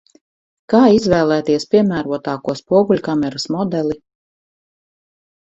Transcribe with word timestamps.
Kā 0.73 0.77
izvēlēties 0.93 1.67
piemērotāko 1.73 2.57
spoguļkameras 2.61 3.47
modeli? 3.59 4.01